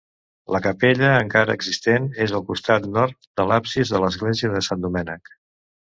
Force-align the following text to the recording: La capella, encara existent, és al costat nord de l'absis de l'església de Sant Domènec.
La 0.53 0.59
capella, 0.67 1.09
encara 1.25 1.57
existent, 1.59 2.09
és 2.27 2.33
al 2.39 2.45
costat 2.49 2.89
nord 2.95 3.21
de 3.41 3.45
l'absis 3.51 3.93
de 3.97 4.01
l'església 4.05 4.55
de 4.57 4.63
Sant 4.71 4.83
Domènec. 4.87 5.35